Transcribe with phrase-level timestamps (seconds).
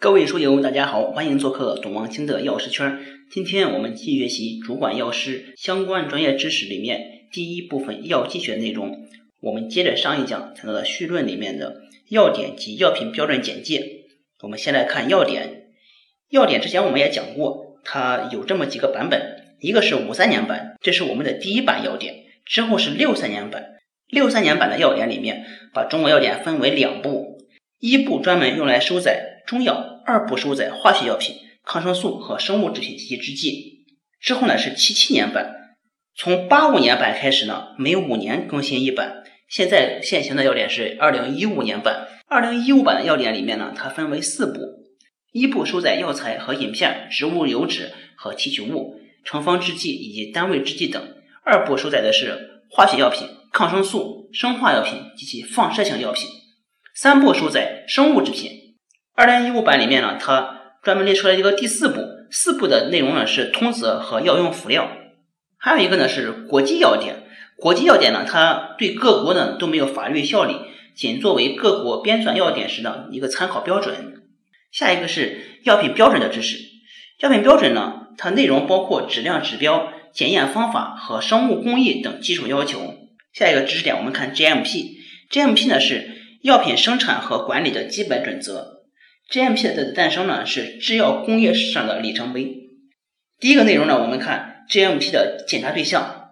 [0.00, 3.00] 各位书友，大家好，欢迎做客董王清的药师圈。
[3.30, 8.96] 今天我们继续学习主管药师相关专业知识里面第一部分药剂学内容。
[9.42, 13.84] 我们接着上一讲谈到的序论里面的要点及药品标准简介。
[14.42, 15.64] 我们先来看要点。
[16.30, 19.20] 要点之前我们也讲过，它有这么几个版本，
[19.60, 22.14] 一个是五三年版，这是我们的第一版要点。
[22.46, 23.74] 之后是六三年版，
[24.08, 25.44] 六三年版的要点里面
[25.74, 27.36] 把中国药典分为两部，
[27.78, 30.00] 一部专门用来收载中药。
[30.06, 33.84] 二部收载化学药品、抗生素和生物制品及其制剂。
[34.20, 35.76] 之后呢是七七年版，
[36.16, 39.24] 从八五年版开始呢，每五年更新一版。
[39.48, 42.06] 现在现行的要点是二零一五年版。
[42.28, 44.60] 二零一五版的要点里面呢，它分为四部：
[45.32, 51.02] 一部收载药材和饮片、植物油脂和提取物、成方制剂以及单位制剂等；
[51.44, 56.28] 二部收载的是化学药品、抗生素、生化药品及其放射性药品；
[56.94, 58.59] 三部收载生物制品。
[59.14, 64.90] 二零一五版里面呢，它专门列出来一个第四步，四步的内容呢是通则和药用辅料，
[65.58, 67.24] 还有一个呢是国际要点。
[67.56, 70.56] 国际要点呢，它对各国呢都没有法律效力，
[70.94, 74.22] 仅作为各国编纂要点时的一个参考标准。
[74.72, 76.56] 下一个是药品标准的知识。
[77.18, 82.94] 药品标准呢，它内容包括质量指标、检验方法和生物工艺等基础要求。
[83.34, 84.92] 下一个知识点，我们看 GMP。
[85.30, 88.79] GMP 呢是药品生产和管理的基本准则。
[89.30, 92.56] GMP 的诞生呢，是制药工业史上的里程碑。
[93.38, 96.30] 第一个内容呢，我们看 GMP 的检查对象，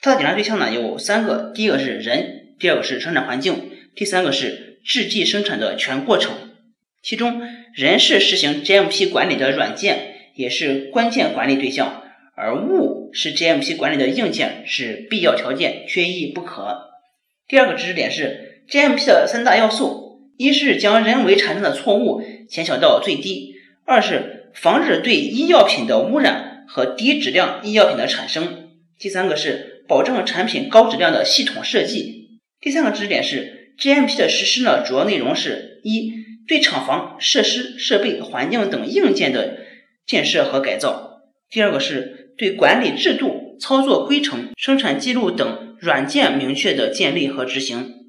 [0.00, 6.32] 它的检查对象呢有三个：第一个是人，第二个是生产环境，第三个是制剂生产的全过程。
[7.02, 7.40] 其中，
[7.72, 12.02] 人是实行 GMP 管理的软件，也是关键管理对象；
[12.34, 16.90] 而物是 GMP 管理的硬件，是必要条件，缺一不可。
[17.46, 20.09] 第二个知识点是 GMP 的三大要素：
[20.40, 22.22] 一是将人为产生的错误。
[22.48, 23.56] 减小到最低。
[23.84, 28.70] 二是防止对医药品的污染和低质量医药品的产生。
[28.98, 32.38] 第三个是保证产品高质量的系统设计。
[32.58, 36.14] 第三个知识点是 GMP 的实施呢，主要内容是一
[36.48, 39.58] 对厂房设施、设备、环境等硬件的
[40.06, 41.20] 建设和改造。
[41.50, 47.99] 第二个是对管理制度、操作规程、生产记录等软件明确的建立和执行。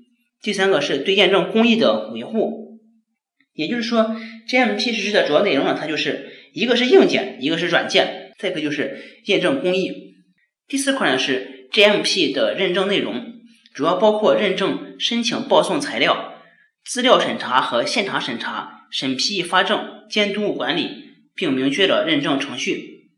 [0.42, 2.80] 第三个是对验证工艺的维护。
[3.54, 4.16] 也就是说
[4.48, 10.16] ，GMP 实施的主要内容呢，它就是一个是硬件，一个是软件，再一个就是验证工艺。
[10.68, 13.34] 第四块呢是 GMP 的认证内容，
[13.74, 16.36] 主要包括认证申请报送材料、
[16.86, 20.90] 资料审查和现场审查、审批发证、监督管理，
[21.36, 23.12] 并明确了认证程序。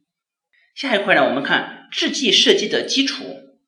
[0.76, 3.24] 下一块呢，我们看制剂设计的基础。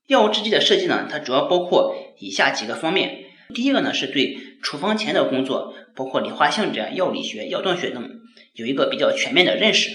[0.08, 3.25] 药物制剂的设计呢，它主要包括以下几个方面。
[3.54, 8.10] 第一个呢，是对处方前的工作，包括理化性质、药理学、药动学等，
[8.54, 9.92] 有一个比较全面的认识，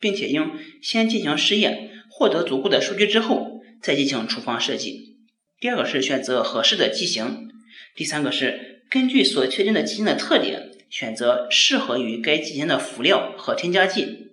[0.00, 5.16] 并且应先进行试验，获得足够的数据之后，再进行处方设计。
[5.60, 7.48] 第二个是选择合适的剂型。
[7.94, 14.28] 第三个是根据所确定的剂型的特点，选择适合于该剂型的辅料和添加剂，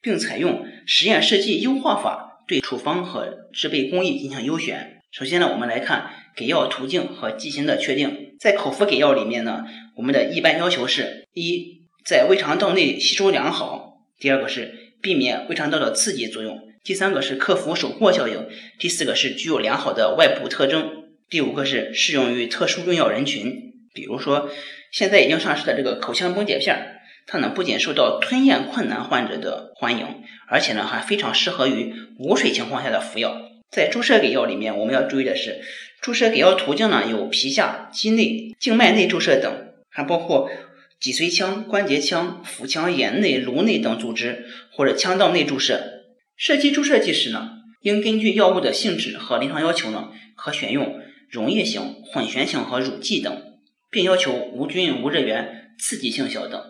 [0.00, 5.01] 并采用实验设计优化法，对处方和制备工艺进行优选。
[5.12, 8.34] 首先呢，我们来看给药途径和剂型的确定。
[8.40, 9.62] 在口服给药里面呢，
[9.94, 20.80] 我们的一般要求是：一，在胃肠道内吸收良好；第二个是避免胃肠道的刺激作用；第三个是克服手过效应；第四个是具有良好的外部特征；
[21.28, 23.54] 第五个是适用于特殊用药人群，
[23.92, 24.48] 比如说
[24.90, 26.74] 现在已经上市的这个口腔崩解片，
[27.26, 30.06] 它呢不仅受到吞咽困难患者的欢迎，
[30.48, 33.36] 而且呢还非常适合于无水情况下的服药。
[33.72, 35.62] 在注射给药里面，我们要注意的是，
[36.02, 40.50] 注射给药途径呢有皮下、肌内、静脉内注射等，还包括
[41.00, 46.04] 脊髓腔、关节腔、腹腔、眼内、颅内等组织，或者腔道内注射。
[46.36, 47.48] 设计注射剂时呢，
[47.80, 51.00] 应根据药物的性质和临床要求呢，可选用
[51.30, 53.42] 溶液型、混旋型和乳剂等，
[53.90, 56.62] 并要求无菌、无热源、刺激性小等。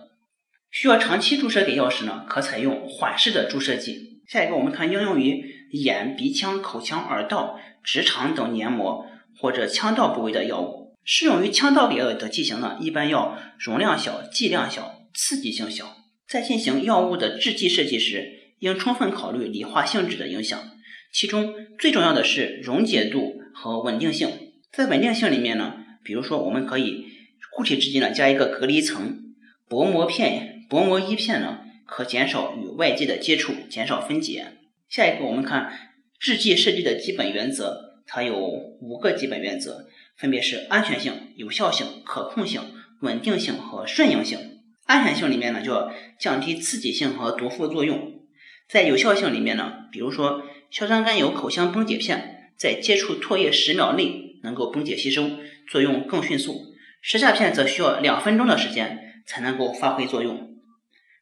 [0.71, 4.21] 需要长期注射给药时呢，可采用缓释的注射剂。
[4.29, 5.62] 下一个，我们看应用于。
[5.73, 9.07] 眼、鼻腔、口腔、耳道、直肠等黏膜
[9.39, 15.97] 或者腔道部位的药物，适用于腔道给药的剂型呢，一般要容量小、剂量小、刺激性小。
[16.29, 20.59] 在进行药物的制剂设计时，应充分考虑理化性质的影响，
[21.13, 24.31] 其中最重要的是溶解度和稳定性。
[24.73, 27.07] 在稳定性里面呢，比如说我们可以
[27.55, 29.35] 固体制剂呢加一个隔离层，
[29.69, 34.53] 薄膜片、薄膜衣片呢可减少与外界的接触，减少分解。
[34.93, 35.73] 下一个，我们看
[36.21, 39.87] 制剂设计的基本原则，它有五个基本原则，
[40.19, 42.61] 分别是安全性、有效性、可控性、
[43.01, 44.61] 稳定性和顺应性。
[44.85, 48.21] 安全性里面呢，就要降低刺激性和毒副作用。
[48.69, 55.27] 在有效性里面呢，比如说硝酸甘油口腔崩解片，在接触唾液十秒内能够崩解吸收，
[55.67, 60.55] 作用更迅速；舌下片则需要两分钟的时间才能够发挥作用。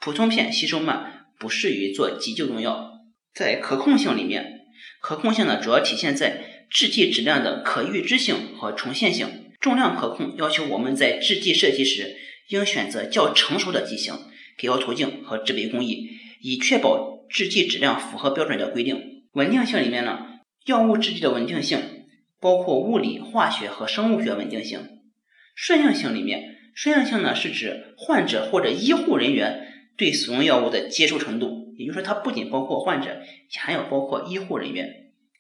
[0.01, 2.97] 普通片吸收慢，不适于做急救用药。
[3.35, 4.61] 在可控性里面，
[5.01, 9.29] 可控性呢主要体现在制剂质量的可预知性和重现性。
[9.61, 12.17] 重量可控要求我们在制剂设计时
[12.49, 14.15] 应选择较成熟的剂型、
[14.57, 16.09] 给药途径和制备工艺，
[16.41, 19.23] 以确保制剂质量符合标准的规定。
[19.33, 20.19] 稳定性里面呢，
[20.65, 21.79] 药物制剂的稳定性
[22.41, 24.81] 包括物理、化学和生物学稳定性。
[25.55, 33.23] 顺应性里面，顺应性呢是指患者或者医护人员对使用药物的接受程度，也就是说它不仅包括患者，
[33.59, 34.87] 还要包括医护人员。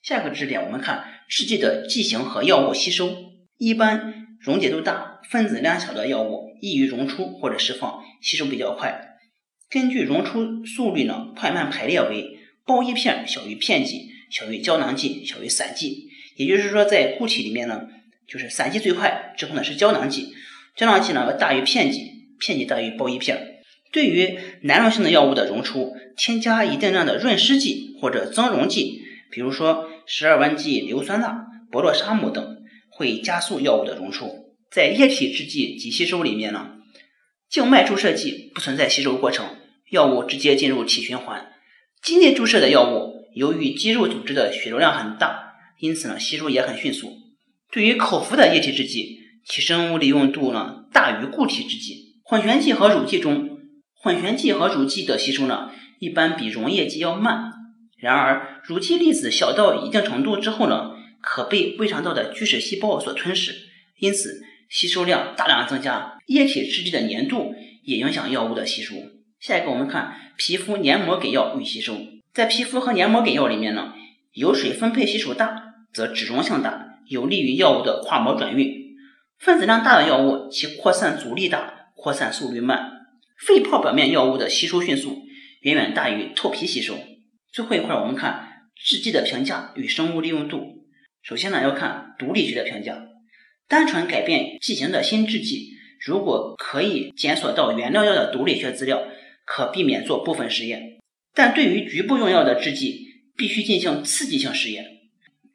[0.02, 3.14] 下一个知识点，我们看制剂的剂型和药物吸收。
[3.58, 9.18] 一般溶解度大、分子量小的药物易于溶出或者释放，吸收比较快。
[9.68, 16.08] 根据溶出速率呢，快慢排列为包衣片小于片剂，小于胶囊剂，小于散剂。
[16.36, 17.82] 也就是说，在固体里面呢，
[18.26, 20.32] 就是散剂最快，之后呢是胶囊剂，
[20.74, 23.58] 胶囊剂呢要大于片剂，片剂大于包衣片。
[23.92, 29.00] 对于难溶性的药物的溶出，添加一定量的润湿剂或者增溶剂，
[29.30, 32.58] 比如说十二烷基硫酸钠、博洛沙姆等。
[32.92, 34.52] 会加速药物的溶出。
[34.70, 36.72] 在液体制剂及吸收里面呢，
[37.48, 39.56] 静脉注射剂不存在吸收过程，
[39.90, 41.50] 药物直接进入体循环。
[42.02, 47.14] 肌内注射的药物，由于肌肉组织的血流量很大，因此呢吸收也很迅速。
[47.72, 52.16] 对于口服的液体制剂，其生物利用度呢大于固体制剂。
[52.22, 53.58] 混悬剂和乳剂中，
[53.94, 57.52] 混悬剂和乳剂的吸收呢一般比溶液剂要慢。
[57.96, 60.96] 然而，乳剂粒子小到一定程度之后呢。
[61.22, 63.54] 可被胃肠道的巨噬细胞所吞噬，
[63.98, 66.16] 因此吸收量大量增加。
[66.24, 68.94] 液体制剂的粘度也影响药物的吸收。
[69.38, 71.98] 下一个，我们看皮肤黏膜给药与吸收。
[72.32, 73.92] 在皮肤和黏膜给药里面呢，
[74.32, 75.62] 油水分配系数大，
[75.92, 78.74] 则脂溶性大，有利于药物的跨膜转运。
[79.38, 82.92] 分子量大的药物，其扩散阻力大，扩散速率慢。
[83.46, 85.22] 肺泡表面药物的吸收迅速，
[85.60, 86.98] 远远大于透皮吸收。
[87.52, 90.86] 最后一块，我们看制剂的评价与生物利用度。
[91.22, 92.98] 首先呢，要看毒理学的评价。
[93.68, 99.06] 单纯改变剂型的新制剂，如果可以检索到原料药的毒理学资料，
[99.44, 100.98] 可避免做部分实验。
[101.34, 104.86] 但对于局部用药的制剂，必须进行刺激性试验。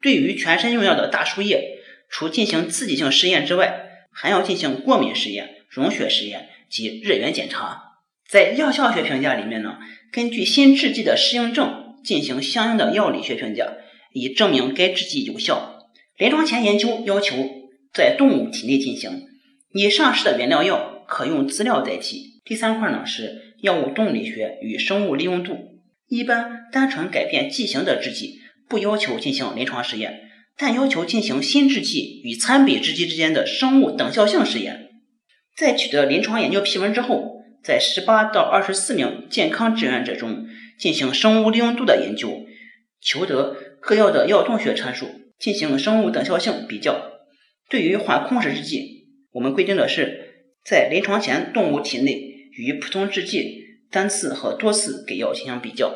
[0.00, 7.95] 对于全身用药的大输液，除进行刺激性试验之外，还要进行过敏实验、溶血实验及热源检查。
[8.28, 9.78] 在药效学评价里面呢，
[10.12, 13.72] 根据新制剂的适应症进行相应的药理学评价。
[14.12, 15.78] 以证明该制剂有效。
[16.16, 17.36] 临床前研究要求
[17.92, 19.26] 在动物体内进行。
[19.74, 22.40] 已上市的原料药可用资料代替。
[22.42, 25.58] 第三块呢是药物动力学与生物利用度。
[26.08, 28.38] 一般单纯改变剂型的制剂
[28.70, 30.20] 不要求进行临床试验，
[30.56, 34.88] 但要求进行新制剂与参比制剂之间的生物等效性试验。
[35.54, 37.35] 在取得临床研究批文之后，
[37.66, 40.46] 在十八到二十四名健康志愿者中
[40.78, 42.46] 进行生物利用度的研究，
[43.00, 43.56] 求得。
[43.78, 45.08] 各药的药动学参数
[45.38, 47.20] 进行生物等效性比较。
[47.68, 52.14] 对于缓控制制剂，我们规定的是在临床前动物体内
[52.50, 55.94] 与普通制剂单次和多次给药进行比较。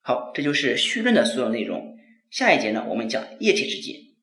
[0.00, 1.94] 好，这就是绪论的所有内容。
[2.30, 4.14] 下一节呢，我们讲液体制剂。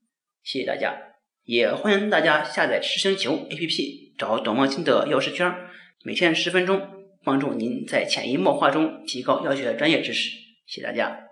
[0.41, 0.95] 谢谢大家，
[1.43, 5.53] 也欢迎大家下载吃星球 APP，找董望清的药师圈，
[6.05, 6.81] 每天十分钟，
[7.23, 10.31] 帮助您在潜移默化中提高药学专业知识。
[10.65, 11.22] 谢谢大家。